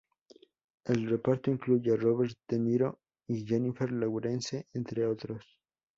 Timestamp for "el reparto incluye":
0.85-1.93